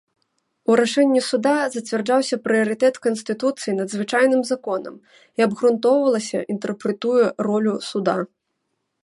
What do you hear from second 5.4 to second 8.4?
абгрунтоўвалася інтэрпрэтуе ролю суда.